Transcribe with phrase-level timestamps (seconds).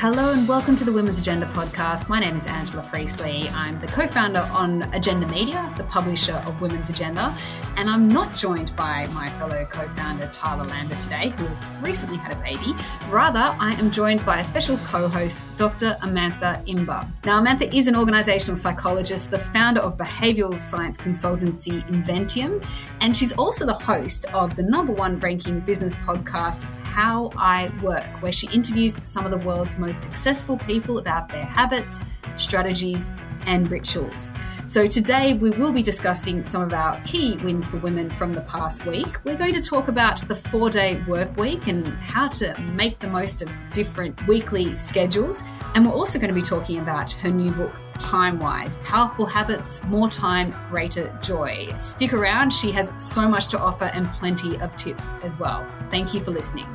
[0.00, 2.08] Hello and welcome to the Women's Agenda podcast.
[2.08, 3.48] My name is Angela Priestley.
[3.48, 7.36] I'm the co founder on Agenda Media, the publisher of Women's Agenda,
[7.76, 12.16] and I'm not joined by my fellow co founder Tarla Lambert today, who has recently
[12.16, 12.76] had a baby.
[13.08, 15.98] Rather, I am joined by a special co host, Dr.
[16.00, 17.10] Amantha Imba.
[17.24, 22.64] Now, Amantha is an organizational psychologist, the founder of behavioral science consultancy Inventium,
[23.00, 28.22] and she's also the host of the number one ranking business podcast, How I Work,
[28.22, 32.04] where she interviews some of the world's most most successful people about their habits,
[32.36, 33.10] strategies,
[33.46, 34.34] and rituals.
[34.66, 38.42] So, today we will be discussing some of our key wins for women from the
[38.42, 39.08] past week.
[39.24, 43.08] We're going to talk about the four day work week and how to make the
[43.08, 45.42] most of different weekly schedules.
[45.74, 49.82] And we're also going to be talking about her new book, Time Wise Powerful Habits,
[49.84, 51.72] More Time, Greater Joy.
[51.78, 55.66] Stick around, she has so much to offer and plenty of tips as well.
[55.88, 56.68] Thank you for listening.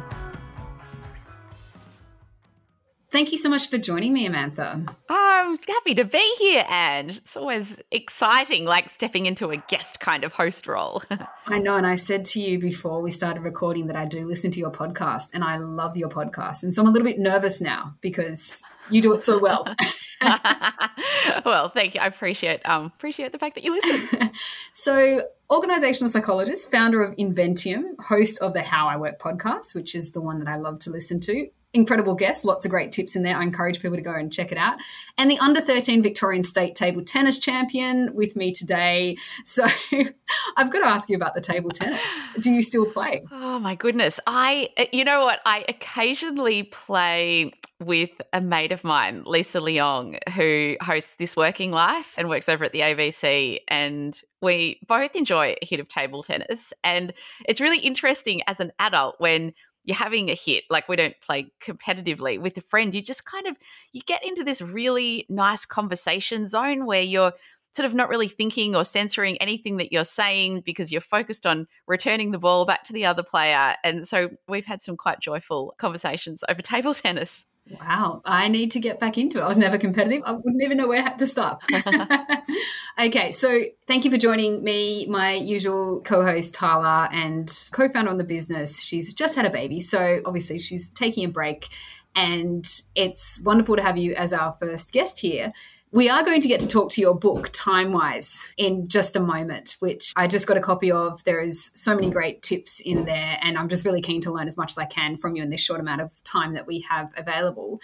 [3.14, 4.92] Thank you so much for joining me, Amantha.
[5.08, 7.12] I'm happy to be here, Anne.
[7.12, 11.04] It's always exciting, like stepping into a guest kind of host role.
[11.46, 11.76] I know.
[11.76, 14.72] And I said to you before we started recording that I do listen to your
[14.72, 16.64] podcast and I love your podcast.
[16.64, 19.64] And so I'm a little bit nervous now because you do it so well.
[21.46, 22.02] well, thank you.
[22.02, 24.32] I appreciate um, appreciate the fact that you listen.
[24.74, 30.14] so, organizational psychologist, founder of Inventium, host of the How I Work podcast, which is
[30.14, 33.24] the one that I love to listen to incredible guest, lots of great tips in
[33.24, 33.36] there.
[33.36, 34.78] I encourage people to go and check it out.
[35.18, 39.18] And the under 13 Victorian state table tennis champion with me today.
[39.46, 39.66] So
[40.58, 42.02] I've got to ask you about the table tennis.
[42.40, 43.24] Do you still play?
[43.32, 44.20] Oh my goodness.
[44.28, 45.40] I eh, you know what?
[45.46, 52.14] I occasionally play with a mate of mine, Lisa Leong, who hosts This Working Life
[52.18, 53.60] and works over at the ABC.
[53.68, 56.72] And we both enjoy a hit of table tennis.
[56.84, 57.14] And
[57.46, 61.52] it's really interesting as an adult when you're having a hit like we don't play
[61.62, 63.56] competitively with a friend you just kind of
[63.92, 67.34] you get into this really nice conversation zone where you're
[67.74, 71.68] sort of not really thinking or censoring anything that you're saying because you're focused on
[71.88, 73.76] returning the ball back to the other player.
[73.84, 78.80] And so we've had some quite joyful conversations over table tennis Wow, I need to
[78.80, 79.42] get back into it.
[79.42, 80.22] I was never competitive.
[80.26, 81.64] I wouldn't even know where to start.
[83.00, 88.12] okay, so thank you for joining me, my usual co host, Tarla, and co founder
[88.12, 88.82] on the business.
[88.82, 91.70] She's just had a baby, so obviously she's taking a break.
[92.16, 95.54] And it's wonderful to have you as our first guest here.
[95.94, 99.20] We are going to get to talk to your book, Time Wise, in just a
[99.20, 101.24] moment, which I just got a copy of.
[101.24, 104.48] There is so many great tips in there, and I'm just really keen to learn
[104.48, 106.80] as much as I can from you in this short amount of time that we
[106.90, 107.80] have available.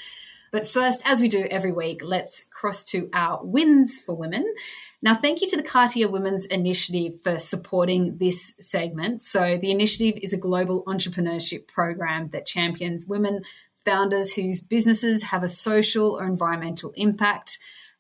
[0.51, 4.55] But first, as we do every week, let's cross to our wins for women.
[5.03, 9.21] Now, thank you to the Cartier Women's Initiative for supporting this segment.
[9.21, 13.43] So, the initiative is a global entrepreneurship program that champions women
[13.85, 17.59] founders whose businesses have a social or environmental impact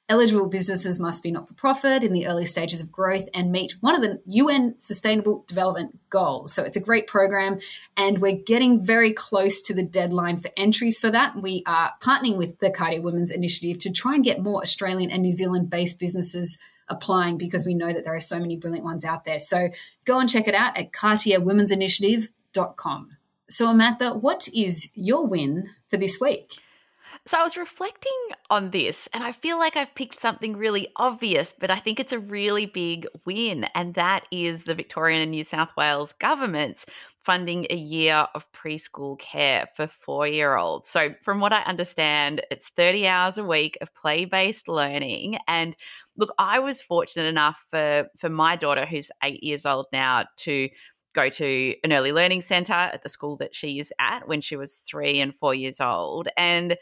[0.09, 3.75] Eligible businesses must be not for profit in the early stages of growth and meet
[3.79, 6.51] one of the UN Sustainable Development Goals.
[6.51, 7.59] So it's a great program,
[7.95, 11.39] and we're getting very close to the deadline for entries for that.
[11.39, 15.21] We are partnering with the Cartier Women's Initiative to try and get more Australian and
[15.21, 19.05] New Zealand based businesses applying because we know that there are so many brilliant ones
[19.05, 19.39] out there.
[19.39, 19.69] So
[20.05, 23.17] go and check it out at cartierwomensinitiative.com.
[23.47, 26.53] So, Amantha, what is your win for this week?
[27.27, 28.11] So I was reflecting
[28.49, 32.13] on this and I feel like I've picked something really obvious, but I think it's
[32.13, 33.65] a really big win.
[33.75, 36.85] And that is the Victorian and New South Wales governments
[37.23, 40.89] funding a year of preschool care for four year olds.
[40.89, 45.37] So, from what I understand, it's 30 hours a week of play based learning.
[45.47, 45.75] And
[46.17, 50.69] look, I was fortunate enough for, for my daughter, who's eight years old now, to
[51.13, 54.55] go to an early learning center at the school that she is at when she
[54.55, 56.27] was three and four years old.
[56.37, 56.77] And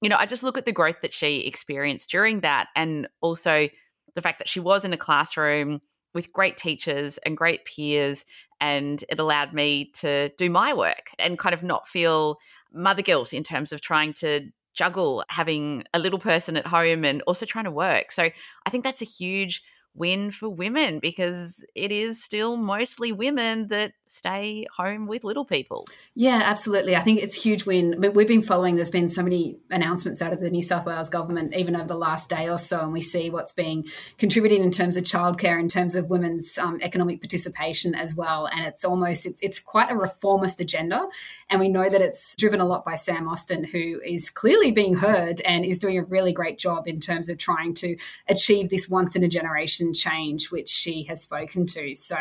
[0.00, 3.68] you know, I just look at the growth that she experienced during that and also
[4.14, 5.80] the fact that she was in a classroom
[6.14, 8.24] with great teachers and great peers
[8.60, 12.38] and it allowed me to do my work and kind of not feel
[12.72, 17.22] mother guilt in terms of trying to juggle having a little person at home and
[17.22, 18.12] also trying to work.
[18.12, 18.30] So
[18.66, 19.62] I think that's a huge
[19.94, 25.86] win for women because it is still mostly women that stay home with little people.
[26.14, 26.96] Yeah, absolutely.
[26.96, 28.00] I think it's huge win.
[28.00, 31.08] But we've been following, there's been so many announcements out of the New South Wales
[31.08, 33.86] government, even over the last day or so, and we see what's being
[34.18, 38.46] contributed in terms of childcare, in terms of women's um, economic participation as well.
[38.46, 41.08] And it's almost, it's, it's quite a reformist agenda.
[41.48, 44.94] And we know that it's driven a lot by Sam Austin, who is clearly being
[44.94, 47.96] heard and is doing a really great job in terms of trying to
[48.28, 51.94] achieve this once in a generation change, which she has spoken to.
[51.94, 52.16] So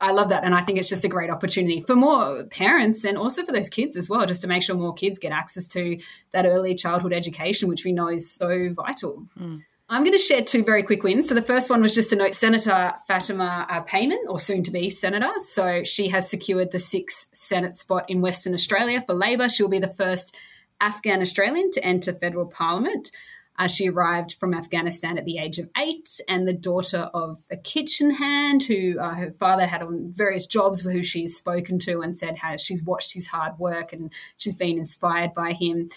[0.00, 0.44] I love that.
[0.44, 3.68] And I think it's just a great opportunity for more parents and also for those
[3.68, 5.98] kids as well, just to make sure more kids get access to
[6.32, 9.26] that early childhood education, which we know is so vital.
[9.38, 9.62] Mm.
[9.90, 11.28] I'm going to share two very quick wins.
[11.28, 14.70] So the first one was just to note Senator Fatima uh, Payman, or soon to
[14.70, 15.32] be Senator.
[15.38, 19.48] So she has secured the sixth Senate spot in Western Australia for Labor.
[19.48, 20.36] She'll be the first
[20.78, 23.10] Afghan Australian to enter federal parliament.
[23.58, 27.56] Uh, she arrived from Afghanistan at the age of eight and the daughter of a
[27.56, 32.00] kitchen hand who uh, her father had on various jobs for who she's spoken to
[32.00, 35.88] and said how she's watched his hard work and she's been inspired by him.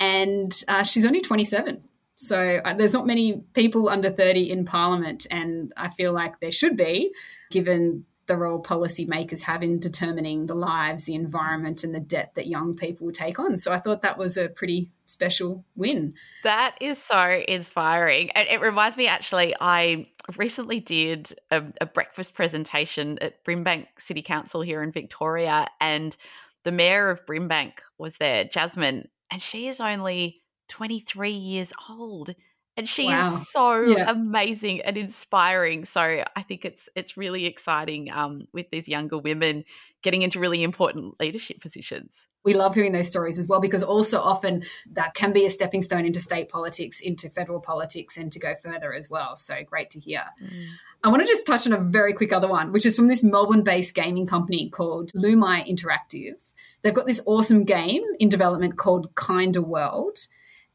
[0.00, 1.82] And uh, she's only 27.
[2.16, 6.52] So uh, there's not many people under 30 in Parliament, and I feel like there
[6.52, 7.12] should be,
[7.50, 12.46] given the role policymakers have in determining the lives, the environment, and the debt that
[12.46, 13.58] young people take on.
[13.58, 16.14] So I thought that was a pretty special win.
[16.44, 18.30] That is so inspiring.
[18.30, 24.22] And it reminds me actually, I recently did a, a breakfast presentation at Brimbank City
[24.22, 26.16] Council here in Victoria, and
[26.64, 32.34] the mayor of Brimbank was there, Jasmine, and she is only 23 years old
[32.76, 33.26] and she wow.
[33.26, 34.10] is so yeah.
[34.10, 39.64] amazing and inspiring so i think it's it's really exciting um, with these younger women
[40.02, 44.20] getting into really important leadership positions we love hearing those stories as well because also
[44.20, 48.38] often that can be a stepping stone into state politics into federal politics and to
[48.38, 50.66] go further as well so great to hear mm.
[51.04, 53.22] i want to just touch on a very quick other one which is from this
[53.22, 56.34] melbourne based gaming company called Lumi Interactive
[56.82, 60.18] they've got this awesome game in development called kinder world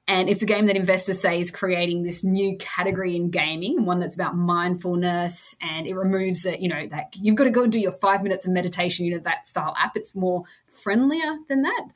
[0.08, 4.00] and it's a game that investors say is creating this new category in gaming, one
[4.00, 7.72] that's about mindfulness and it removes that, you know, that you've got to go and
[7.72, 9.98] do your five minutes of meditation, you know, that style app.
[9.98, 11.88] It's more friendlier than that.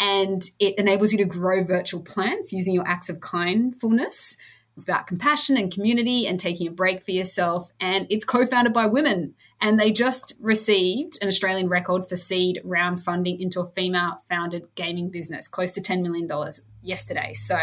[0.00, 4.36] And it enables you to grow virtual plants using your acts of kindfulness.
[4.74, 7.70] It's about compassion and community and taking a break for yourself.
[7.78, 12.60] And it's co founded by women and they just received an Australian record for seed
[12.64, 16.28] round funding into a female founded gaming business, close to $10 million
[16.82, 17.32] yesterday.
[17.32, 17.56] So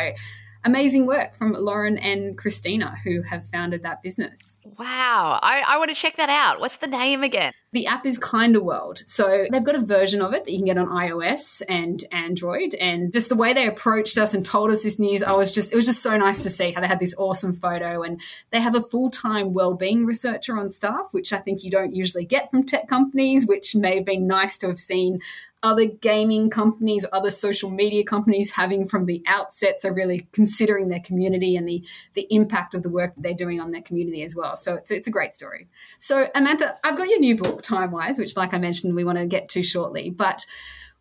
[0.66, 4.60] amazing work from Lauren and Christina, who have founded that business.
[4.77, 5.39] Wow.
[5.42, 6.60] I, I want to check that out.
[6.60, 7.54] What's the name again?
[7.71, 9.04] The app is Kinder World.
[9.06, 12.74] So they've got a version of it that you can get on iOS and Android.
[12.74, 15.71] And just the way they approached us and told us this news, I was just,
[15.71, 18.01] it was just so nice to see how they had this awesome photo.
[18.01, 18.19] And
[18.50, 22.25] they have a full time well-being researcher on staff, which I think you don't usually
[22.25, 25.21] get from tech companies, which may have been nice to have seen
[25.61, 29.81] other gaming companies, other social media companies having from the outset.
[29.81, 33.59] So really considering their community and the the impact of the work that they're doing
[33.59, 34.56] on their community as well.
[34.56, 35.67] So it's it's a great story.
[35.97, 39.17] So Amantha, I've got your new book, Time Wise, which like I mentioned, we want
[39.17, 40.45] to get to shortly, but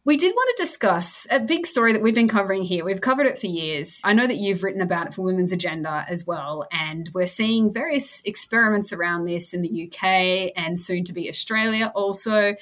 [0.08, 2.82] we did want to discuss a big story that we've been covering here.
[2.82, 4.00] We've covered it for years.
[4.04, 6.66] I know that you've written about it for Women's Agenda as well.
[6.72, 11.92] And we're seeing various experiments around this in the UK and soon to be Australia
[11.94, 12.54] also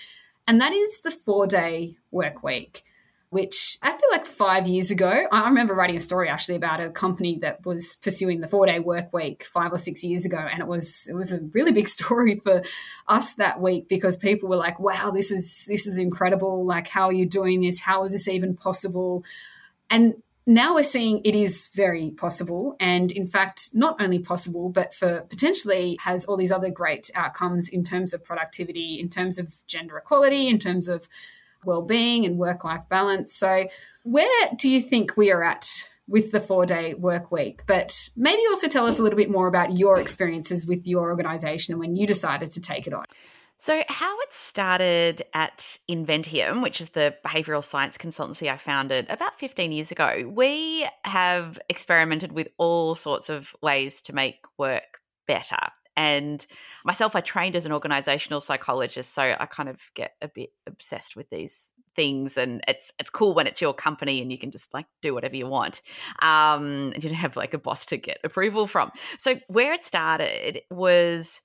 [0.46, 2.82] and that is the four day work week
[3.30, 6.90] which I feel like five years ago, I remember writing a story actually about a
[6.90, 10.38] company that was pursuing the four day work week five or six years ago.
[10.38, 12.62] And it was, it was a really big story for
[13.08, 16.64] us that week because people were like, wow, this is, this is incredible.
[16.64, 17.80] Like, how are you doing this?
[17.80, 19.24] How is this even possible?
[19.90, 20.14] And
[20.46, 22.76] now we're seeing it is very possible.
[22.78, 27.68] And in fact, not only possible, but for potentially has all these other great outcomes
[27.68, 31.08] in terms of productivity, in terms of gender equality, in terms of
[31.64, 33.34] well-being and work-life balance.
[33.34, 33.68] So
[34.04, 37.62] where do you think we are at with the four-day work week?
[37.66, 41.72] But maybe also tell us a little bit more about your experiences with your organization
[41.72, 43.04] and when you decided to take it on.
[43.58, 49.38] So, how it started at Inventium, which is the behavioral science consultancy I founded about
[49.38, 55.56] 15 years ago, we have experimented with all sorts of ways to make work better.
[55.96, 56.46] And
[56.84, 61.16] myself, I trained as an organizational psychologist, so I kind of get a bit obsessed
[61.16, 64.74] with these things and it's it's cool when it's your company and you can just
[64.74, 65.80] like do whatever you want
[66.20, 70.60] um you don't have like a boss to get approval from so where it started
[70.70, 71.40] was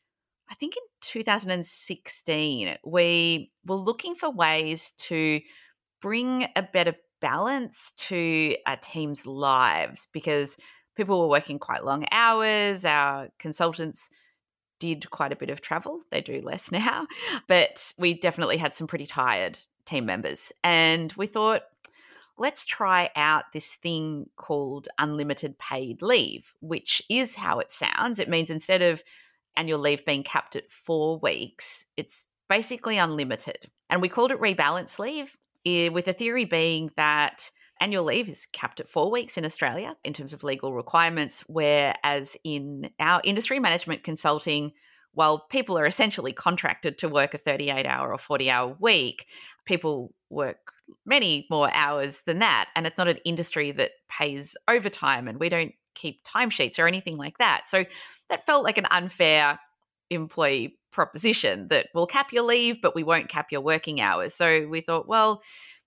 [0.50, 5.41] I think in 2016, we were looking for ways to
[6.01, 10.58] bring a better balance to our team's lives because
[10.96, 12.84] people were working quite long hours.
[12.86, 14.10] Our consultants
[14.79, 16.01] did quite a bit of travel.
[16.10, 17.08] They do less now,
[17.48, 20.51] but we definitely had some pretty tired team members.
[20.63, 21.63] And we thought,
[22.38, 28.20] let's try out this thing called unlimited paid leave, which is how it sounds.
[28.20, 29.03] It means instead of
[29.55, 33.70] annual leave being capped at four weeks, it's basically unlimited.
[33.89, 38.46] And we called it rebalance leave, eh, with the theory being that annual leave is
[38.46, 43.60] capped at four weeks in Australia in terms of legal requirements, whereas in our industry,
[43.60, 44.72] management consulting,
[45.13, 49.25] while people are essentially contracted to work a 38 hour or 40 hour week,
[49.65, 50.74] people work
[51.05, 52.70] many more hours than that.
[52.75, 57.17] And it's not an industry that pays overtime, and we don't keep timesheets or anything
[57.17, 57.63] like that.
[57.67, 57.86] So
[58.29, 59.60] that felt like an unfair
[60.10, 64.34] employee proposition that we'll cap your leave, but we won't cap your working hours.
[64.34, 65.41] So we thought, well,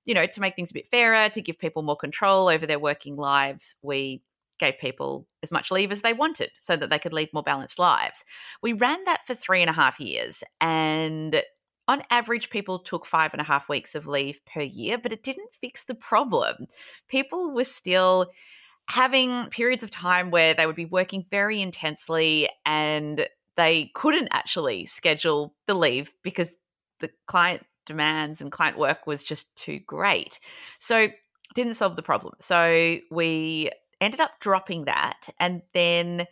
[0.04, 2.78] you know, to make things a bit fairer, to give people more control over their
[2.78, 4.22] working lives, we
[4.58, 7.78] gave people as much leave as they wanted so that they could lead more balanced
[7.78, 8.24] lives.
[8.62, 10.44] We ran that for three and a half years.
[10.60, 11.42] And
[11.88, 15.22] on average, people took five and a half weeks of leave per year, but it
[15.22, 16.66] didn't fix the problem.
[17.08, 18.30] People were still
[18.88, 23.26] having periods of time where they would be working very intensely and
[23.56, 26.52] they couldn't actually schedule the leave because
[27.00, 30.40] the client demands and client work was just too great.
[30.78, 31.08] So
[31.54, 32.34] didn't solve the problem.
[32.40, 36.26] So we ended up dropping that and then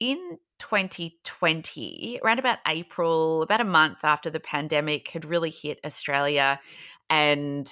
[0.00, 6.60] in 2020, around about April, about a month after the pandemic had really hit Australia,
[7.10, 7.70] and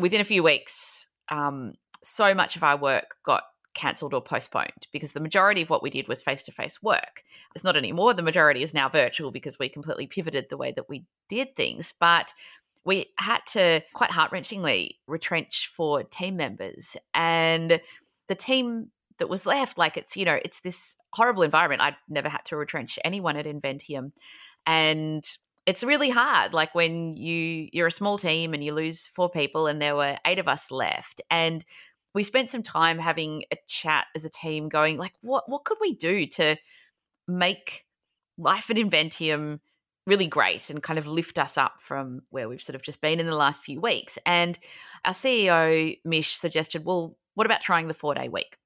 [0.00, 5.12] within a few weeks, um, so much of our work got cancelled or postponed because
[5.12, 7.22] the majority of what we did was face to face work.
[7.54, 8.14] It's not anymore.
[8.14, 11.94] The majority is now virtual because we completely pivoted the way that we did things.
[11.98, 12.32] But
[12.84, 16.96] we had to quite heart wrenchingly retrench for team members.
[17.14, 17.80] And
[18.28, 21.82] the team that was left, like it's, you know, it's this horrible environment.
[21.82, 24.12] I'd never had to retrench anyone at Inventium.
[24.66, 25.22] And
[25.66, 29.66] it's really hard like when you you're a small team and you lose four people
[29.66, 31.64] and there were eight of us left and
[32.14, 35.78] we spent some time having a chat as a team going like what what could
[35.80, 36.56] we do to
[37.28, 37.84] make
[38.38, 39.60] life at inventium
[40.06, 43.20] really great and kind of lift us up from where we've sort of just been
[43.20, 44.58] in the last few weeks and
[45.04, 48.56] our ceo mish suggested well what about trying the four day week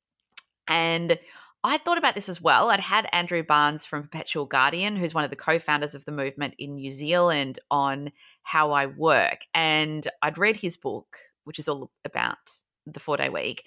[0.68, 1.18] and
[1.66, 2.68] I thought about this as well.
[2.68, 6.12] I'd had Andrew Barnes from Perpetual Guardian, who's one of the co founders of the
[6.12, 9.46] movement in New Zealand, on how I work.
[9.54, 12.50] And I'd read his book, which is all about
[12.86, 13.66] the four day week.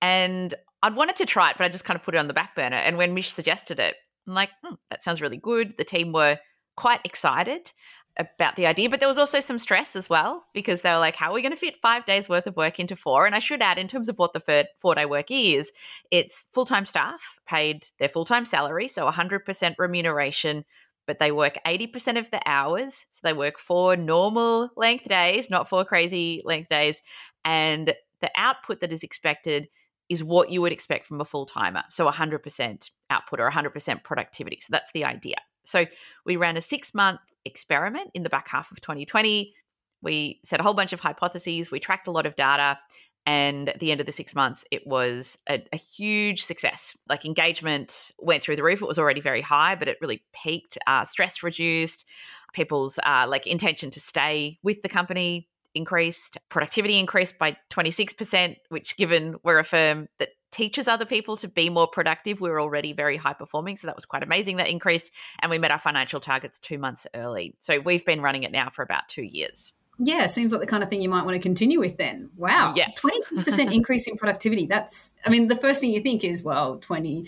[0.00, 0.52] And
[0.82, 2.54] I'd wanted to try it, but I just kind of put it on the back
[2.54, 2.76] burner.
[2.76, 5.76] And when Mish suggested it, I'm like, hmm, that sounds really good.
[5.76, 6.38] The team were
[6.76, 7.72] quite excited
[8.16, 11.16] about the idea, but there was also some stress as well because they were like,
[11.16, 13.26] how are we going to fit five days worth of work into four?
[13.26, 15.72] And I should add, in terms of what the four day work is,
[16.10, 20.64] it's full time staff paid their full time salary, so 100% remuneration,
[21.06, 23.06] but they work 80% of the hours.
[23.10, 27.02] So they work four normal length days, not four crazy length days.
[27.44, 27.94] And
[28.24, 29.68] the output that is expected
[30.08, 31.82] is what you would expect from a full timer.
[31.90, 34.58] So 100% output or 100% productivity.
[34.62, 35.36] So that's the idea.
[35.66, 35.84] So
[36.24, 39.52] we ran a six month experiment in the back half of 2020.
[40.00, 42.78] We set a whole bunch of hypotheses, we tracked a lot of data.
[43.26, 46.96] And at the end of the six months, it was a, a huge success.
[47.10, 48.80] Like engagement went through the roof.
[48.80, 50.78] It was already very high, but it really peaked.
[50.86, 52.06] Uh, stress reduced.
[52.54, 58.96] People's uh, like intention to stay with the company increased, productivity increased by 26%, which,
[58.96, 62.92] given we're a firm that teaches other people to be more productive, we we're already
[62.92, 63.76] very high performing.
[63.76, 64.58] So that was quite amazing.
[64.58, 65.10] That increased.
[65.40, 67.56] And we met our financial targets two months early.
[67.58, 69.72] So we've been running it now for about two years.
[69.98, 72.30] Yeah, seems like the kind of thing you might want to continue with then.
[72.36, 72.72] Wow.
[72.74, 73.00] Yes.
[73.00, 74.66] 26% increase in productivity.
[74.66, 77.26] That's, I mean, the first thing you think is, well, 20%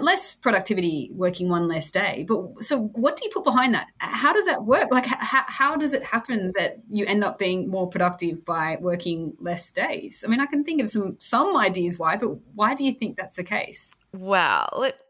[0.00, 2.24] less productivity working one less day.
[2.28, 3.88] But so what do you put behind that?
[3.98, 4.90] How does that work?
[4.90, 9.34] Like, how, how does it happen that you end up being more productive by working
[9.40, 10.22] less days?
[10.24, 13.16] I mean, I can think of some, some ideas why, but why do you think
[13.16, 13.92] that's the case?
[14.12, 14.68] Well,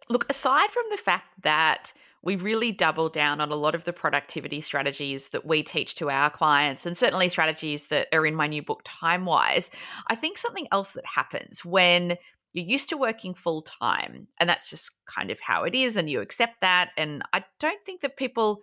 [0.08, 1.92] look, aside from the fact that
[2.26, 6.10] we really double down on a lot of the productivity strategies that we teach to
[6.10, 9.70] our clients and certainly strategies that are in my new book Time Wise.
[10.08, 12.16] i think something else that happens when
[12.52, 16.10] you're used to working full time and that's just kind of how it is and
[16.10, 18.62] you accept that and i don't think that people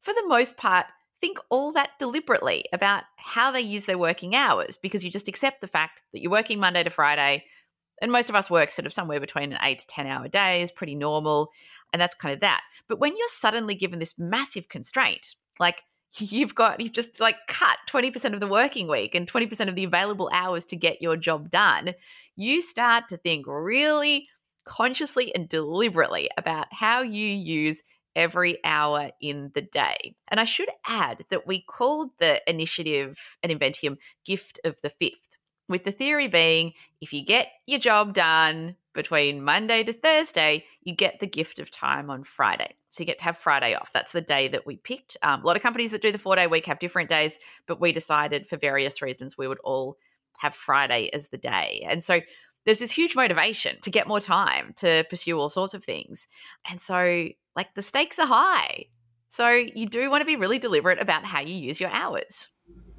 [0.00, 0.86] for the most part
[1.20, 5.60] think all that deliberately about how they use their working hours because you just accept
[5.60, 7.44] the fact that you're working monday to friday
[8.00, 10.62] and most of us work sort of somewhere between an eight to 10 hour day
[10.62, 11.50] is pretty normal.
[11.92, 12.62] And that's kind of that.
[12.88, 15.84] But when you're suddenly given this massive constraint, like
[16.18, 19.84] you've got, you've just like cut 20% of the working week and 20% of the
[19.84, 21.94] available hours to get your job done,
[22.36, 24.28] you start to think really
[24.64, 27.82] consciously and deliberately about how you use
[28.16, 30.14] every hour in the day.
[30.28, 35.36] And I should add that we called the initiative an Inventium Gift of the Fifth
[35.68, 40.94] with the theory being if you get your job done between Monday to Thursday, you
[40.94, 42.76] get the gift of time on Friday.
[42.90, 43.92] So you get to have Friday off.
[43.92, 45.16] That's the day that we picked.
[45.22, 47.80] Um, a lot of companies that do the four day week have different days, but
[47.80, 49.96] we decided for various reasons we would all
[50.38, 51.84] have Friday as the day.
[51.88, 52.20] And so
[52.64, 56.26] there's this huge motivation to get more time to pursue all sorts of things.
[56.68, 58.86] And so, like, the stakes are high.
[59.28, 62.48] So, you do want to be really deliberate about how you use your hours.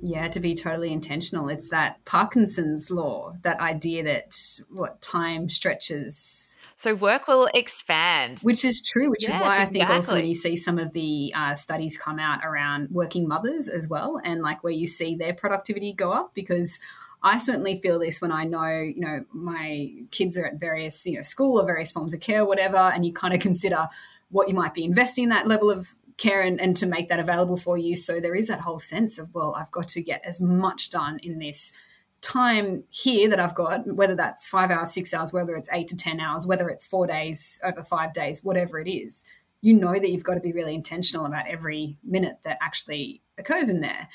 [0.01, 1.49] Yeah, to be totally intentional.
[1.49, 4.35] It's that Parkinson's law, that idea that
[4.69, 6.57] what time stretches.
[6.75, 8.39] So work will expand.
[8.41, 9.95] Which is true, which yes, is why I think exactly.
[9.95, 14.21] also you see some of the uh, studies come out around working mothers as well,
[14.23, 16.79] and like where you see their productivity go up because
[17.23, 21.15] I certainly feel this when I know, you know, my kids are at various, you
[21.15, 23.87] know, school or various forms of care, whatever, and you kind of consider
[24.29, 27.19] what you might be investing in that level of care and, and to make that
[27.19, 27.95] available for you.
[27.95, 31.19] So there is that whole sense of, well, I've got to get as much done
[31.21, 31.73] in this
[32.21, 35.97] time here that I've got, whether that's five hours, six hours, whether it's eight to
[35.97, 39.25] 10 hours, whether it's four days over five days, whatever it is,
[39.61, 43.69] you know that you've got to be really intentional about every minute that actually occurs
[43.69, 44.07] in there.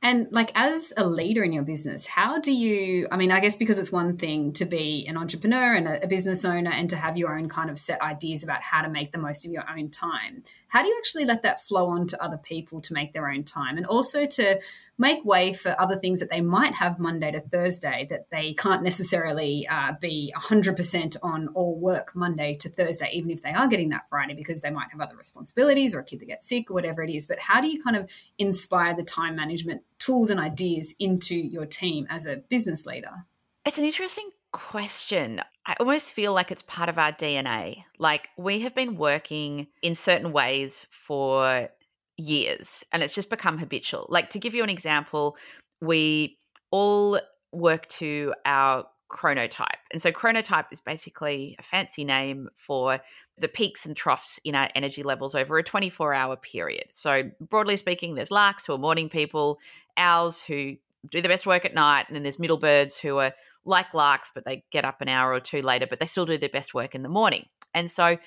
[0.00, 3.08] And like as a leader in your business, how do you?
[3.10, 6.06] I mean, I guess because it's one thing to be an entrepreneur and a, a,
[6.06, 9.10] business owner and to have your own kind of set ideas about how to make
[9.10, 10.44] the most of your own time.
[10.68, 13.42] How do you actually let that flow on to other people to make their own
[13.42, 14.60] time and also to
[14.98, 18.82] make way for other things that they might have Monday to Thursday that they can't
[18.82, 23.90] necessarily uh, be 100% on all work Monday to Thursday, even if they are getting
[23.90, 26.74] that Friday because they might have other responsibilities or a kid that gets sick or
[26.74, 27.26] whatever it is.
[27.26, 31.66] But how do you kind of inspire the time management tools and ideas into your
[31.66, 33.26] team as a business leader?
[33.64, 35.42] It's an interesting question.
[35.66, 37.84] I almost feel like it's part of our DNA.
[37.98, 41.68] Like we have been working in certain ways for
[42.18, 44.06] years and it's just become habitual.
[44.08, 45.36] Like to give you an example,
[45.80, 46.38] we
[46.70, 47.18] all
[47.52, 49.78] work to our chronotype.
[49.90, 53.00] And so chronotype is basically a fancy name for
[53.38, 56.88] the peaks and troughs in our energy levels over a 24 hour period.
[56.90, 59.58] So broadly speaking, there's larks who are morning people,
[59.96, 60.76] owls who
[61.10, 63.32] do the best work at night, and then there's middle birds who are
[63.64, 66.36] like larks, but they get up an hour or two later, but they still do
[66.36, 67.46] their best work in the morning.
[67.72, 68.18] And so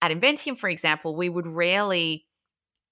[0.00, 2.24] at Inventium, for example, we would rarely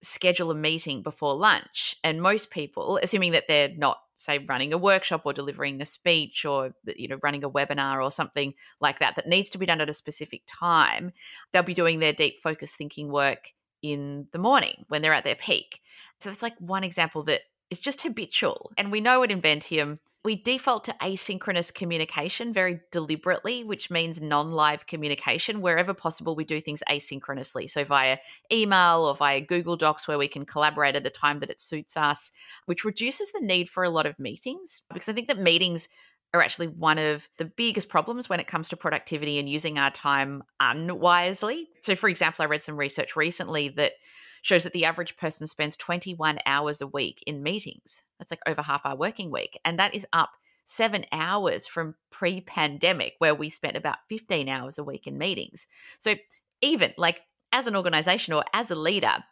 [0.02, 1.96] schedule a meeting before lunch.
[2.02, 6.44] And most people, assuming that they're not, say, running a workshop or delivering a speech
[6.44, 9.80] or you know running a webinar or something like that that needs to be done
[9.80, 11.10] at a specific time,
[11.52, 15.34] they'll be doing their deep focus thinking work in the morning when they're at their
[15.34, 15.80] peak.
[16.20, 18.72] So that's like one example that is just habitual.
[18.76, 24.52] And we know at Inventium we default to asynchronous communication very deliberately, which means non
[24.52, 25.62] live communication.
[25.62, 27.70] Wherever possible, we do things asynchronously.
[27.70, 28.18] So via
[28.52, 31.96] email or via Google Docs, where we can collaborate at a time that it suits
[31.96, 32.32] us,
[32.66, 34.82] which reduces the need for a lot of meetings.
[34.92, 35.88] Because I think that meetings
[36.34, 39.90] are actually one of the biggest problems when it comes to productivity and using our
[39.90, 41.68] time unwisely.
[41.80, 43.92] So, for example, I read some research recently that
[44.42, 48.04] shows that the average person spends 21 hours a week in meetings.
[48.18, 49.58] That's like over half our working week.
[49.64, 50.30] And that is up
[50.64, 55.66] seven hours from pre pandemic, where we spent about 15 hours a week in meetings.
[55.98, 56.14] So,
[56.62, 57.22] even like
[57.52, 59.24] as an organization or as a leader,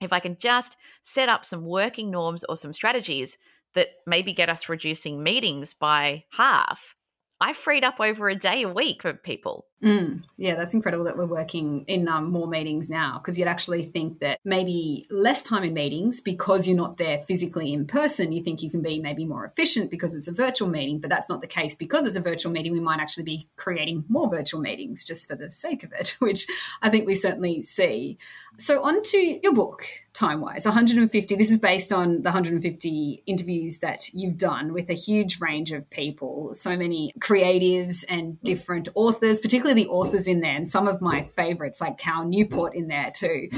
[0.00, 3.36] if I can just set up some working norms or some strategies
[3.74, 6.96] that maybe get us reducing meetings by half,
[7.40, 9.66] I freed up over a day a week for people.
[9.82, 13.84] Mm, yeah, that's incredible that we're working in um, more meetings now because you'd actually
[13.84, 18.30] think that maybe less time in meetings because you're not there physically in person.
[18.32, 21.30] You think you can be maybe more efficient because it's a virtual meeting, but that's
[21.30, 21.74] not the case.
[21.74, 25.34] Because it's a virtual meeting, we might actually be creating more virtual meetings just for
[25.34, 26.46] the sake of it, which
[26.82, 28.18] I think we certainly see.
[28.58, 31.36] So, on to your book, Time Wise 150.
[31.36, 35.88] This is based on the 150 interviews that you've done with a huge range of
[35.88, 41.00] people, so many creatives and different authors, particularly the authors in there, and some of
[41.00, 43.48] my favorites, like Cal Newport, in there too.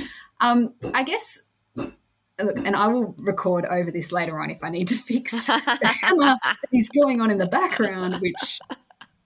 [0.40, 1.40] Um, I guess
[1.77, 5.96] look, and I will record over this later on if I need to fix the
[6.01, 8.61] hammer that is going on in the background, which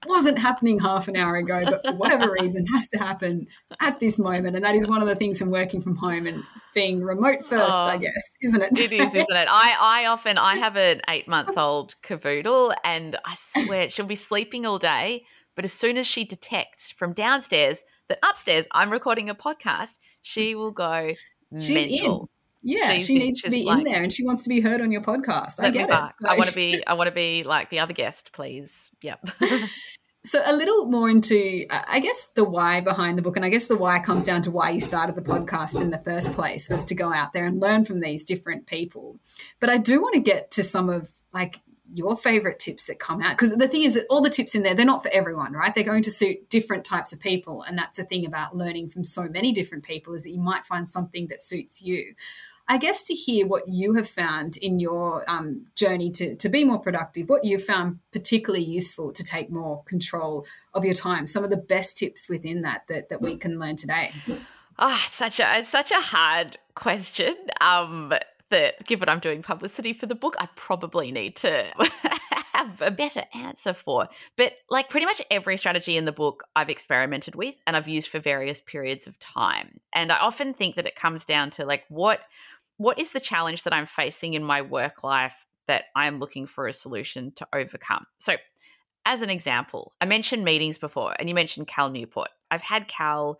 [0.07, 3.46] wasn't happening half an hour ago, but for whatever reason has to happen
[3.81, 4.57] at this moment.
[4.57, 6.44] And that is one of the things from working from home and
[6.75, 8.81] being remote first, oh, I guess, isn't it?
[8.81, 9.49] it is, isn't it?
[9.51, 14.16] I, I often I have an eight month old cavoodle and I swear she'll be
[14.16, 15.25] sleeping all day.
[15.56, 20.54] But as soon as she detects from downstairs that upstairs I'm recording a podcast, she
[20.54, 20.58] mm.
[20.58, 21.14] will go
[21.58, 22.20] She's mental.
[22.22, 22.28] In.
[22.62, 24.80] Yeah, she's, she needs to be like, in there and she wants to be heard
[24.80, 25.60] on your podcast.
[25.60, 26.10] I get it.
[26.20, 26.28] So.
[26.28, 28.90] I want to be I want to be like the other guest, please.
[29.02, 29.28] Yep.
[30.24, 33.68] so a little more into I guess the why behind the book and I guess
[33.68, 36.84] the why comes down to why you started the podcast in the first place was
[36.86, 39.20] to go out there and learn from these different people.
[39.60, 41.60] But I do want to get to some of like
[41.92, 44.62] your favorite tips that come out because the thing is that all the tips in
[44.62, 47.79] there they're not for everyone right they're going to suit different types of people and
[47.79, 50.88] that's the thing about learning from so many different people is that you might find
[50.88, 52.14] something that suits you
[52.68, 56.64] I guess to hear what you have found in your um, journey to, to be
[56.64, 61.44] more productive, what you've found particularly useful to take more control of your time, some
[61.44, 64.12] of the best tips within that that, that we can learn today.
[64.79, 67.37] Oh, such a such a hard question.
[67.61, 68.12] Um,
[68.50, 71.66] that given I'm doing publicity for the book, I probably need to
[72.52, 74.09] have a better answer for.
[74.37, 78.09] But like pretty much every strategy in the book I've experimented with and I've used
[78.09, 79.80] for various periods of time.
[79.94, 82.20] And I often think that it comes down to like what
[82.78, 86.66] what is the challenge that I'm facing in my work life that I'm looking for
[86.66, 88.06] a solution to overcome.
[88.18, 88.37] So
[89.06, 92.28] as an example, I mentioned meetings before, and you mentioned Cal Newport.
[92.50, 93.38] I've had Cal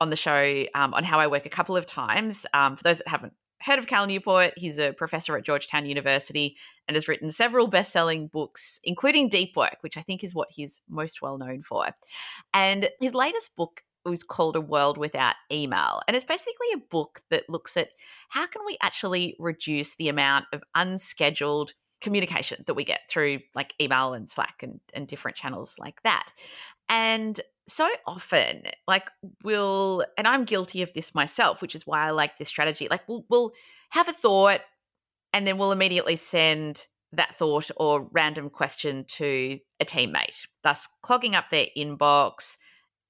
[0.00, 2.46] on the show um, on how I work a couple of times.
[2.54, 4.52] Um, for those that haven't heard of Cal Newport.
[4.56, 9.56] He's a professor at Georgetown University and has written several best selling books, including Deep
[9.56, 11.86] Work, which I think is what he's most well known for.
[12.54, 16.00] And his latest book was called A World Without Email.
[16.06, 17.90] And it's basically a book that looks at
[18.30, 23.74] how can we actually reduce the amount of unscheduled communication that we get through like
[23.80, 26.30] email and Slack and, and different channels like that.
[26.88, 29.10] And so often like
[29.44, 33.06] we'll and i'm guilty of this myself which is why i like this strategy like
[33.06, 33.52] we'll, we'll
[33.90, 34.62] have a thought
[35.34, 41.34] and then we'll immediately send that thought or random question to a teammate thus clogging
[41.34, 42.56] up their inbox.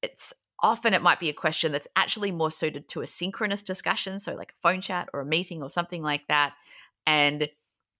[0.02, 4.18] It's often it might be a question that's actually more suited to a synchronous discussion
[4.18, 6.54] so like a phone chat or a meeting or something like that.
[7.06, 7.48] And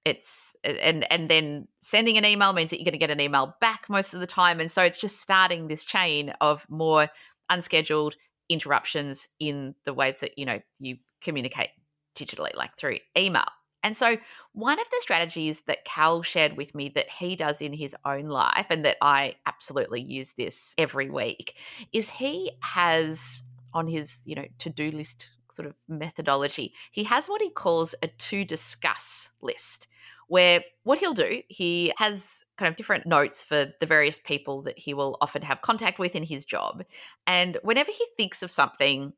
[0.09, 3.55] it's and and then sending an email means that you're going to get an email
[3.61, 7.09] back most of the time and so it's just starting this chain of more
[7.51, 8.17] unscheduled
[8.49, 11.69] interruptions in the ways that you know you communicate
[12.17, 13.45] digitally like through email.
[13.85, 14.17] And so
[14.53, 18.25] one of the strategies that cal shared with me that he does in his own
[18.25, 21.57] life and that i absolutely use this every week
[21.93, 23.43] is he has
[23.73, 28.07] on his you know to-do list sort of methodology, he has what he calls a
[28.07, 29.89] to discuss list,
[30.29, 34.79] where what he'll do, he has kind of different notes for the various people that
[34.79, 36.85] he will often have contact with in his job.
[37.27, 39.13] And whenever he thinks of something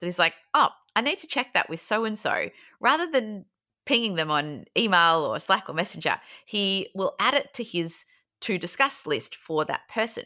[0.00, 2.48] that he's like, oh, I need to check that with so and so,
[2.80, 3.44] rather than
[3.84, 8.06] pinging them on email or Slack or Messenger, he will add it to his
[8.40, 10.24] to discuss list for that person.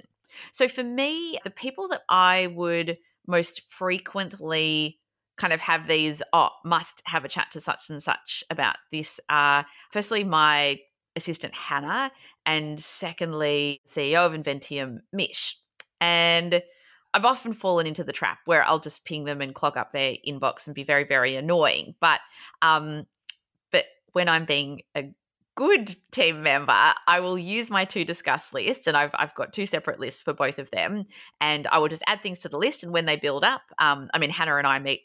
[0.52, 5.00] So for me, the people that I would most frequently
[5.36, 9.20] kind of have these oh must have a chat to such and such about this
[9.28, 10.78] uh firstly my
[11.14, 12.10] assistant hannah
[12.44, 15.56] and secondly ceo of inventium mish
[16.00, 16.62] and
[17.16, 20.16] I've often fallen into the trap where I'll just ping them and clog up their
[20.28, 21.94] inbox and be very, very annoying.
[21.98, 22.20] But
[22.60, 23.06] um,
[23.70, 25.14] but when I'm being a
[25.54, 26.74] good team member,
[27.06, 30.34] I will use my to discuss list, and I've I've got two separate lists for
[30.34, 31.06] both of them,
[31.40, 32.84] and I will just add things to the list.
[32.84, 35.00] And when they build up, um, I mean, Hannah and I meet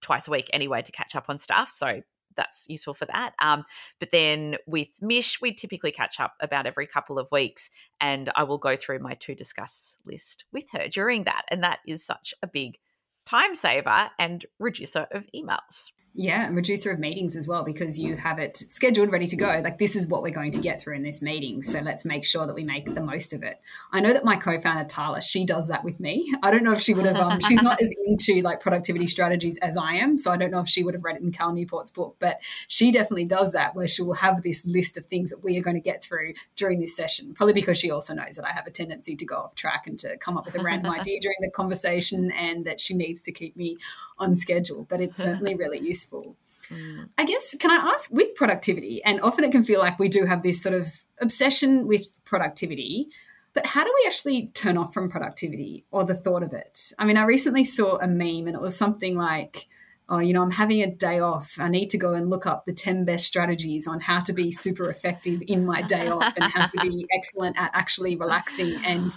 [0.00, 1.70] twice a week anyway to catch up on stuff.
[1.72, 2.02] So
[2.36, 3.34] that's useful for that.
[3.40, 3.64] Um,
[3.98, 8.44] but then with Mish, we typically catch up about every couple of weeks, and I
[8.44, 11.42] will go through my to discuss list with her during that.
[11.48, 12.78] And that is such a big
[13.24, 15.92] time saver and reducer of emails.
[16.14, 19.62] Yeah, and reducer of meetings as well because you have it scheduled, ready to go.
[19.64, 22.22] Like this is what we're going to get through in this meeting, so let's make
[22.22, 23.58] sure that we make the most of it.
[23.92, 26.30] I know that my co-founder Tarla, she does that with me.
[26.42, 27.16] I don't know if she would have.
[27.16, 30.60] Um, she's not as into like productivity strategies as I am, so I don't know
[30.60, 33.74] if she would have read it in Cal Newport's book, but she definitely does that,
[33.74, 36.34] where she will have this list of things that we are going to get through
[36.56, 37.32] during this session.
[37.32, 39.98] Probably because she also knows that I have a tendency to go off track and
[40.00, 43.32] to come up with a random idea during the conversation, and that she needs to
[43.32, 43.78] keep me
[44.18, 44.86] on schedule.
[44.90, 46.36] But it's certainly really useful useful.
[46.70, 47.08] Mm.
[47.18, 50.26] I guess, can I ask with productivity, and often it can feel like we do
[50.26, 50.88] have this sort of
[51.20, 53.08] obsession with productivity,
[53.54, 56.92] but how do we actually turn off from productivity or the thought of it?
[56.98, 59.66] I mean, I recently saw a meme and it was something like,
[60.08, 61.56] oh, you know, I'm having a day off.
[61.58, 64.50] I need to go and look up the 10 best strategies on how to be
[64.50, 69.16] super effective in my day off and how to be excellent at actually relaxing and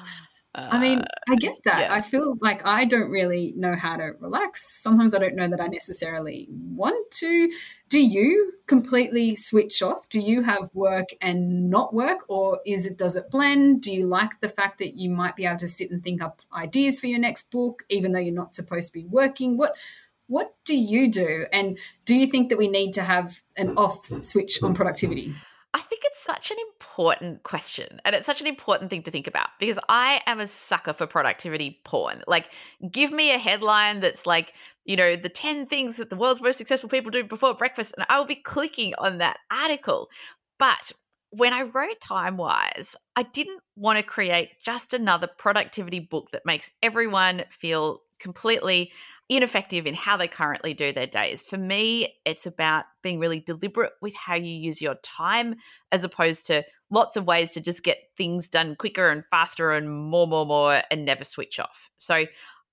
[0.57, 1.81] I mean, uh, I get that.
[1.81, 1.93] Yeah.
[1.93, 4.81] I feel like I don't really know how to relax.
[4.81, 7.51] Sometimes I don't know that I necessarily want to.
[7.89, 10.07] Do you completely switch off?
[10.07, 13.81] Do you have work and not work or is it does it blend?
[13.81, 16.41] Do you like the fact that you might be able to sit and think up
[16.53, 19.57] ideas for your next book even though you're not supposed to be working?
[19.57, 19.75] What
[20.27, 21.45] what do you do?
[21.51, 25.35] And do you think that we need to have an off switch on productivity?
[25.75, 29.27] I think it's such an important question and it's such an important thing to think
[29.27, 32.23] about because I am a sucker for productivity porn.
[32.27, 32.49] Like,
[32.89, 34.53] give me a headline that's like,
[34.85, 38.05] you know, the 10 things that the world's most successful people do before breakfast, and
[38.07, 40.07] I will be clicking on that article.
[40.57, 40.93] But
[41.31, 46.45] when I wrote Time Wise, I didn't want to create just another productivity book that
[46.45, 48.91] makes everyone feel completely
[49.29, 51.41] ineffective in how they currently do their days.
[51.41, 55.55] For me, it's about being really deliberate with how you use your time
[55.91, 59.89] as opposed to lots of ways to just get things done quicker and faster and
[59.89, 61.89] more, more, more and never switch off.
[61.97, 62.25] So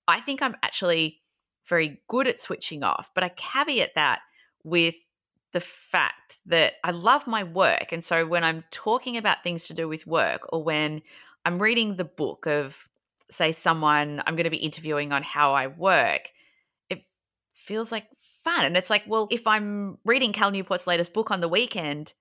[0.07, 1.21] I think I'm actually
[1.69, 4.21] very good at switching off, but I caveat that
[4.65, 4.97] with
[5.53, 7.93] the fact that I love my work.
[7.93, 11.03] And so when I'm talking about things to do with work or when
[11.45, 12.89] I'm reading the book of,
[13.33, 16.31] say, someone I'm going to be interviewing on how I work,
[16.91, 17.03] it
[17.53, 18.07] feels like
[18.45, 18.65] fun.
[18.65, 22.13] And it's like, well, if I'm reading Cal Newport's latest book on the weekend,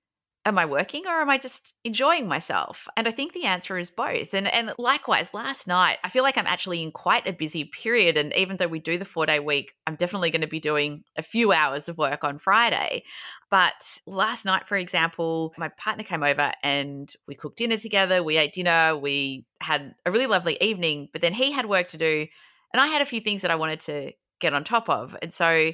[0.46, 2.88] am I working or am I just enjoying myself?
[2.98, 4.34] And I think the answer is both.
[4.34, 8.18] And and likewise, last night, I feel like I'm actually in quite a busy period.
[8.18, 11.04] And even though we do the four day week, I'm definitely going to be doing
[11.18, 13.04] a few hours of work on Friday.
[13.50, 18.24] But last night, for example, my partner came over and we cooked dinner together.
[18.24, 18.98] We ate dinner.
[18.98, 21.10] We had a really lovely evening.
[21.14, 22.28] But then he had work to do.
[22.74, 25.16] And I had a few things that I wanted to get on top of.
[25.22, 25.72] And so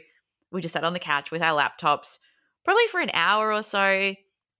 [0.51, 2.17] we just sat on the couch with our laptops,
[2.65, 4.15] probably for an hour or so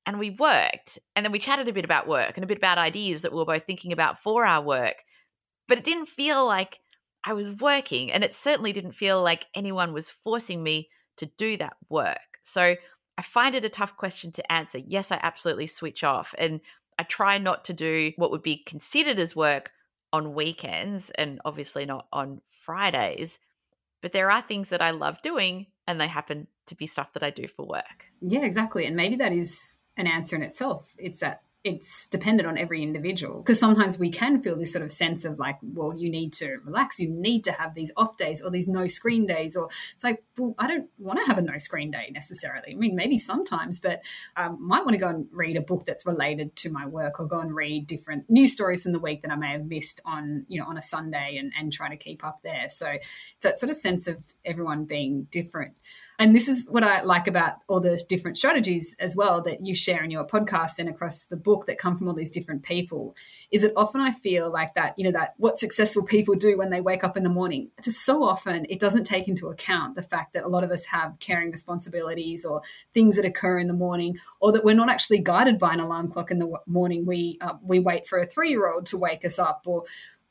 [0.08, 2.78] and we worked and then we chatted a bit about work and a bit about
[2.78, 5.04] ideas that we were both thinking about for our work
[5.68, 6.80] but it didn't feel like
[7.24, 11.58] i was working and it certainly didn't feel like anyone was forcing me to do
[11.58, 12.40] that work.
[12.42, 12.76] So
[13.18, 14.80] i find it a tough question to answer.
[14.80, 16.62] Yes i absolutely switch off and
[16.98, 19.72] i try not to do what would be considered as work
[20.14, 23.40] on weekends and obviously not on fridays
[24.02, 27.24] but there are things that i love doing and they happen to be stuff that
[27.24, 28.12] i do for work.
[28.22, 30.94] Yeah exactly and maybe that is an answer in itself.
[30.98, 33.42] It's that it's dependent on every individual.
[33.42, 36.58] Because sometimes we can feel this sort of sense of like well you need to
[36.64, 37.00] relax.
[37.00, 40.24] You need to have these off days or these no screen days or it's like
[40.38, 42.74] well i don't want to have a no screen day necessarily.
[42.74, 44.02] I mean maybe sometimes but
[44.36, 47.26] um, might want to go and read a book that's related to my work or
[47.26, 50.46] go and read different news stories from the week that i may have missed on
[50.48, 52.70] you know on a sunday and, and try to keep up there.
[52.70, 55.78] So it's that sort of sense of everyone being different
[56.20, 59.76] and this is what I like about all the different strategies as well that you
[59.76, 63.16] share in your podcast and across the book that come from all these different people.
[63.52, 66.72] Is that often I feel like that, you know, that what successful people do when
[66.72, 70.02] they wake up in the morning, just so often it doesn't take into account the
[70.02, 72.64] fact that a lot of us have caring responsibilities or
[72.96, 76.12] things that occur in the morning, or that we're not actually guided by an alarm
[76.12, 77.06] clock in the morning.
[77.06, 79.84] We uh, we wait for a three year old to wake us up, or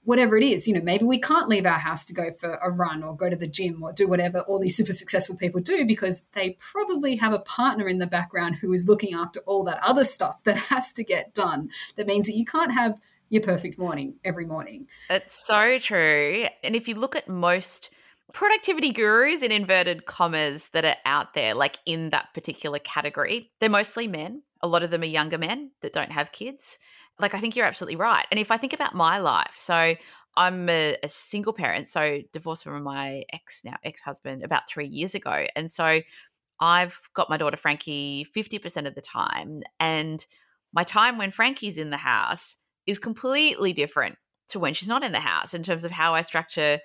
[0.06, 2.70] whatever it is, you know, maybe we can't leave our house to go for a
[2.70, 5.84] run or go to the gym or do whatever all these super successful people do
[5.84, 9.82] because they probably have a partner in the background who is looking after all that
[9.82, 11.68] other stuff that has to get done.
[11.96, 14.86] That means that you can't have your perfect morning every morning.
[15.10, 16.46] It's so true.
[16.62, 17.90] And if you look at most
[18.32, 23.68] productivity gurus in inverted commas that are out there, like in that particular category, they're
[23.68, 24.42] mostly men.
[24.62, 26.78] A lot of them are younger men that don't have kids
[27.18, 28.26] like I think you're absolutely right.
[28.30, 29.94] And if I think about my life, so
[30.36, 34.86] I'm a, a single parent, so divorced from my ex now ex husband about three
[34.86, 36.00] years ago, and so
[36.60, 40.24] I've got my daughter Frankie 50% of the time, and
[40.72, 44.16] my time when Frankie's in the house is completely different
[44.48, 46.78] to when she's not in the house in terms of how I structure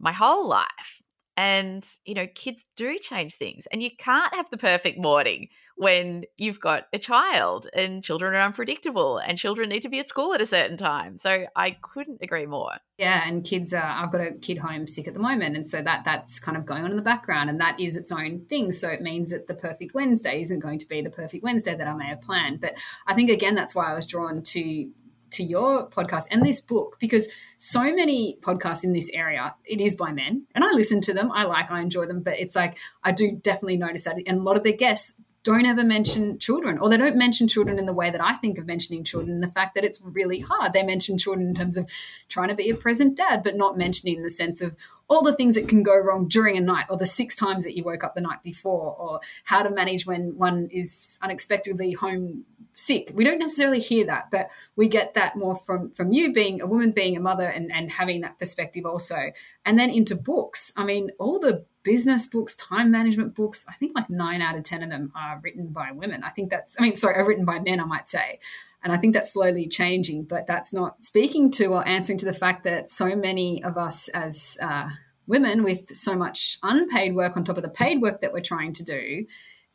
[0.00, 1.02] my whole life.
[1.36, 3.66] And, you know, kids do change things.
[3.70, 8.40] And you can't have the perfect morning when you've got a child and children are
[8.40, 11.18] unpredictable and children need to be at school at a certain time.
[11.18, 12.72] So I couldn't agree more.
[12.96, 15.82] Yeah, and kids are I've got a kid home sick at the moment and so
[15.82, 18.72] that that's kind of going on in the background and that is its own thing.
[18.72, 21.86] So it means that the perfect Wednesday isn't going to be the perfect Wednesday that
[21.86, 22.62] I may have planned.
[22.62, 22.74] But
[23.06, 24.90] I think again that's why I was drawn to
[25.36, 29.94] to your podcast and this book because so many podcasts in this area it is
[29.94, 32.76] by men and i listen to them i like i enjoy them but it's like
[33.04, 35.14] i do definitely notice that and a lot of their guests
[35.46, 38.58] don't ever mention children or they don't mention children in the way that I think
[38.58, 40.72] of mentioning children the fact that it's really hard.
[40.72, 41.88] They mention children in terms of
[42.28, 44.76] trying to be a present dad, but not mentioning the sense of
[45.08, 47.76] all the things that can go wrong during a night or the six times that
[47.76, 52.44] you woke up the night before or how to manage when one is unexpectedly home
[52.72, 53.10] sick.
[53.14, 56.66] We don't necessarily hear that, but we get that more from from you being a
[56.66, 59.30] woman, being a mother and, and having that perspective also.
[59.64, 60.72] And then into books.
[60.76, 64.64] I mean, all the business books, time management books, I think like nine out of
[64.64, 66.24] 10 of them are written by women.
[66.24, 68.40] I think that's, I mean, sorry, are written by men, I might say.
[68.82, 72.32] And I think that's slowly changing, but that's not speaking to or answering to the
[72.32, 74.88] fact that so many of us as uh,
[75.28, 78.72] women with so much unpaid work on top of the paid work that we're trying
[78.74, 79.24] to do,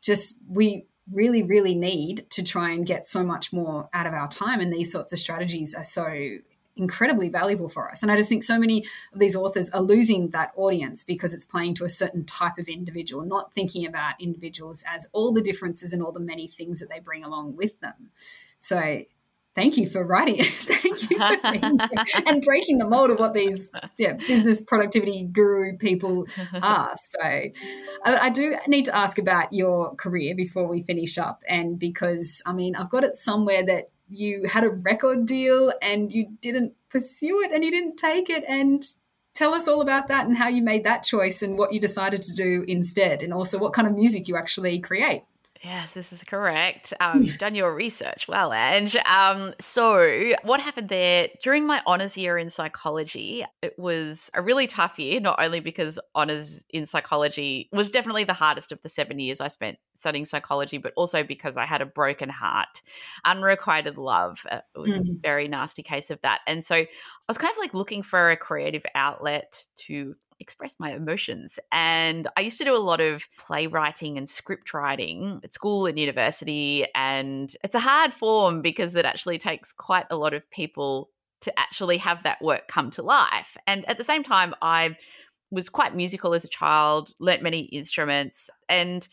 [0.02, 4.28] just we really, really need to try and get so much more out of our
[4.28, 4.60] time.
[4.60, 6.06] And these sorts of strategies are so
[6.76, 8.02] incredibly valuable for us.
[8.02, 11.44] And I just think so many of these authors are losing that audience because it's
[11.44, 15.92] playing to a certain type of individual, not thinking about individuals as all the differences
[15.92, 18.10] and all the many things that they bring along with them.
[18.58, 19.02] So
[19.54, 20.46] thank you for writing it.
[20.52, 21.78] thank you for being
[22.26, 26.26] and breaking the mold of what these yeah, business productivity guru people
[26.62, 26.94] are.
[26.96, 27.52] So I,
[28.04, 31.42] I, do need to ask about your career before we finish up.
[31.48, 36.12] And because, I mean, I've got it somewhere that you had a record deal and
[36.12, 38.44] you didn't pursue it and you didn't take it.
[38.48, 38.84] And
[39.34, 42.22] tell us all about that and how you made that choice and what you decided
[42.22, 43.22] to do instead.
[43.22, 45.22] And also what kind of music you actually create.
[45.64, 46.92] Yes, this is correct.
[46.98, 48.96] Um, you've done your research well, Ange.
[48.96, 53.44] Um, so, what happened there during my honours year in psychology?
[53.62, 58.32] It was a really tough year, not only because honours in psychology was definitely the
[58.32, 61.86] hardest of the seven years I spent studying psychology, but also because I had a
[61.86, 62.82] broken heart,
[63.24, 64.44] unrequited love.
[64.50, 65.10] Uh, it was mm.
[65.10, 66.40] a very nasty case of that.
[66.48, 66.88] And so, I
[67.28, 71.58] was kind of like looking for a creative outlet to express my emotions.
[71.70, 75.98] And I used to do a lot of playwriting and script writing at school and
[75.98, 76.84] university.
[76.94, 81.08] And it's a hard form because it actually takes quite a lot of people
[81.40, 83.56] to actually have that work come to life.
[83.66, 84.96] And at the same time, I
[85.50, 89.06] was quite musical as a child, learnt many instruments, and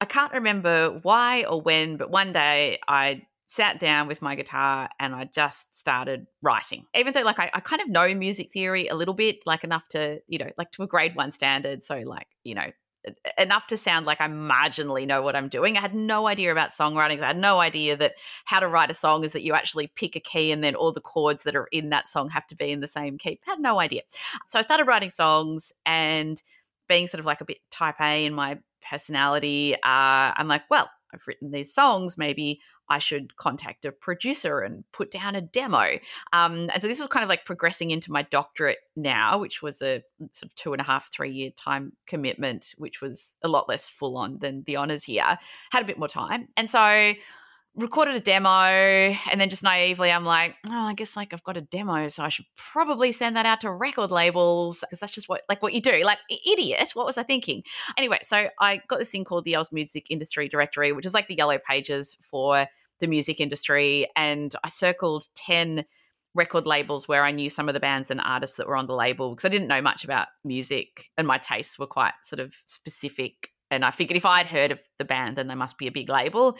[0.00, 4.90] I can't remember why or when, but one day I sat down with my guitar
[5.00, 6.84] and I just started writing.
[6.94, 9.88] Even though like I, I, kind of know music theory a little bit, like enough
[9.88, 11.82] to, you know, like to a grade one standard.
[11.82, 12.66] So like, you know,
[13.38, 15.78] enough to sound like I marginally know what I'm doing.
[15.78, 17.22] I had no idea about songwriting.
[17.22, 20.14] I had no idea that how to write a song is that you actually pick
[20.14, 22.70] a key and then all the chords that are in that song have to be
[22.70, 23.40] in the same key.
[23.46, 24.02] I had no idea.
[24.46, 26.42] So I started writing songs and
[26.86, 28.58] being sort of like a bit type A in my
[28.90, 29.78] personality, uh,
[30.36, 32.18] I'm like, well, I've written these songs.
[32.18, 35.98] Maybe I should contact a producer and put down a demo.
[36.32, 39.82] Um, and so this was kind of like progressing into my doctorate now, which was
[39.82, 43.68] a sort of two and a half, three year time commitment, which was a lot
[43.68, 45.38] less full on than the honors year.
[45.70, 46.48] Had a bit more time.
[46.56, 47.14] And so
[47.78, 51.56] recorded a demo and then just naively I'm like, oh, I guess like I've got
[51.56, 55.28] a demo, so I should probably send that out to record labels because that's just
[55.28, 56.02] what like what you do.
[56.04, 57.62] Like idiot, what was I thinking?
[57.96, 61.28] Anyway, so I got this thing called the Oz Music Industry Directory, which is like
[61.28, 62.66] the yellow pages for
[63.00, 65.84] the music industry, and I circled ten
[66.34, 68.94] record labels where I knew some of the bands and artists that were on the
[68.94, 72.54] label because I didn't know much about music and my tastes were quite sort of
[72.66, 73.50] specific.
[73.70, 76.08] And I figured if I'd heard of the band, then they must be a big
[76.08, 76.56] label.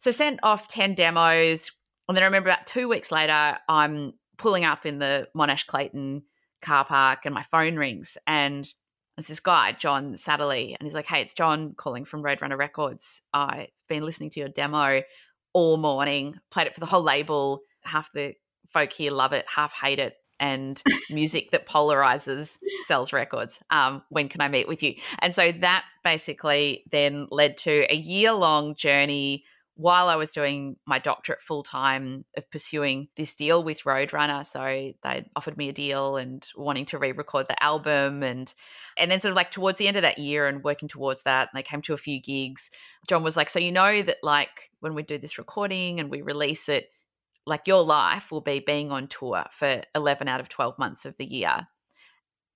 [0.00, 1.70] So sent off 10 demos.
[2.08, 6.22] And then I remember about two weeks later, I'm pulling up in the Monash Clayton
[6.62, 8.16] car park and my phone rings.
[8.26, 8.66] And
[9.18, 10.74] it's this guy, John Satterley.
[10.78, 13.20] And he's like, Hey, it's John calling from Roadrunner Records.
[13.34, 15.02] I've been listening to your demo
[15.52, 17.60] all morning, played it for the whole label.
[17.84, 18.34] Half the
[18.70, 23.62] folk here love it, half hate it and music that polarizes sells records.
[23.70, 24.94] Um, when can I meet with you?
[25.18, 29.44] And so that basically then led to a year long journey
[29.80, 34.44] while I was doing my doctorate full time of pursuing this deal with Roadrunner.
[34.44, 38.52] So they offered me a deal and wanting to re-record the album and
[38.98, 41.48] and then sort of like towards the end of that year and working towards that,
[41.50, 42.70] and they came to a few gigs.
[43.08, 46.20] John was like, So you know that like when we do this recording and we
[46.20, 46.90] release it,
[47.46, 51.16] like your life will be being on tour for 11 out of 12 months of
[51.16, 51.68] the year.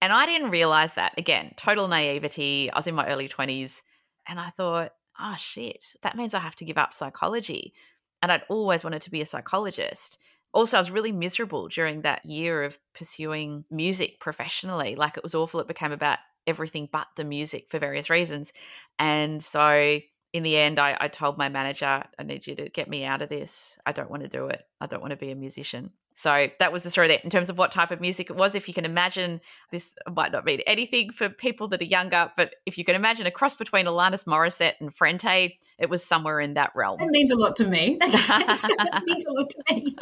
[0.02, 1.14] And I didn't realize that.
[1.16, 2.70] Again, total naivety.
[2.70, 3.80] I was in my early 20s
[4.28, 7.74] and I thought, oh shit, that means I have to give up psychology.
[8.22, 10.18] And I'd always wanted to be a psychologist.
[10.52, 14.94] Also, I was really miserable during that year of pursuing music professionally.
[14.94, 15.60] Like it was awful.
[15.60, 18.52] It became about everything but the music for various reasons.
[18.98, 20.00] And so
[20.32, 23.22] in the end, I, I told my manager, I need you to get me out
[23.22, 23.78] of this.
[23.84, 24.62] I don't want to do it.
[24.80, 25.92] I don't want to be a musician.
[26.14, 28.54] So that was the story there in terms of what type of music it was.
[28.54, 29.40] If you can imagine,
[29.72, 33.26] this might not mean anything for people that are younger, but if you can imagine
[33.26, 37.00] a cross between Alanis Morissette and Frente, it was somewhere in that realm.
[37.00, 37.98] It means a lot to me.
[38.00, 39.96] that means a lot to me.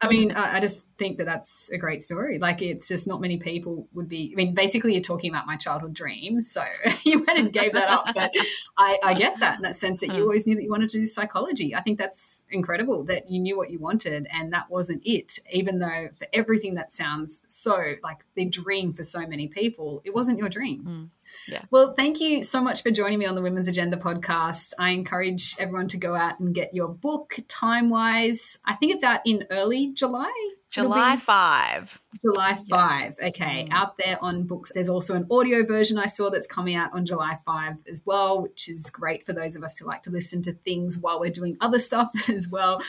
[0.00, 2.38] I mean, I just think that that's a great story.
[2.38, 4.32] Like, it's just not many people would be.
[4.32, 6.40] I mean, basically, you're talking about my childhood dream.
[6.40, 6.64] So
[7.04, 8.14] you went and gave that up.
[8.14, 8.32] But
[8.76, 10.22] I, I get that in that sense that you hmm.
[10.22, 11.74] always knew that you wanted to do psychology.
[11.74, 15.78] I think that's incredible that you knew what you wanted and that wasn't it, even
[15.78, 20.38] though for everything that sounds so like the dream for so many people, it wasn't
[20.38, 20.84] your dream.
[20.84, 21.08] Mm.
[21.48, 21.62] Yeah.
[21.70, 24.63] Well, thank you so much for joining me on the Women's Agenda podcast.
[24.78, 28.58] I encourage everyone to go out and get your book time wise.
[28.64, 30.32] I think it's out in early July.
[30.74, 32.00] July 5.
[32.20, 33.16] July 5.
[33.20, 33.28] Yeah.
[33.28, 33.64] Okay.
[33.64, 33.68] Mm.
[33.70, 34.72] Out there on books.
[34.74, 38.42] There's also an audio version I saw that's coming out on July 5 as well,
[38.42, 41.30] which is great for those of us who like to listen to things while we're
[41.30, 42.82] doing other stuff as well.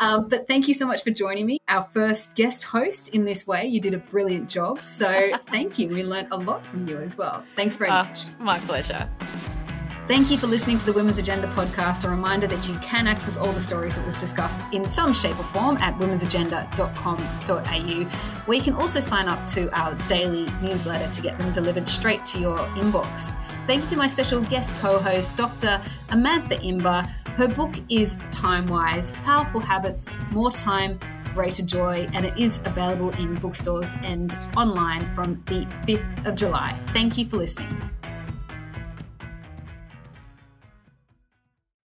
[0.00, 3.46] Um, but thank you so much for joining me, our first guest host in this
[3.46, 3.66] way.
[3.66, 4.80] You did a brilliant job.
[4.86, 5.88] So thank you.
[5.88, 7.44] We learned a lot from you as well.
[7.54, 8.26] Thanks very uh, much.
[8.40, 9.08] My pleasure.
[10.08, 12.06] Thank you for listening to the Women's Agenda podcast.
[12.06, 15.38] A reminder that you can access all the stories that we've discussed in some shape
[15.38, 18.04] or form at womensagenda.com.au,
[18.46, 22.24] where you can also sign up to our daily newsletter to get them delivered straight
[22.24, 23.36] to your inbox.
[23.66, 25.78] Thank you to my special guest co host, Dr.
[26.08, 27.06] Amantha Imber.
[27.36, 30.98] Her book is Time Wise Powerful Habits, More Time,
[31.34, 36.80] Greater Joy, and it is available in bookstores and online from the 5th of July.
[36.94, 37.78] Thank you for listening.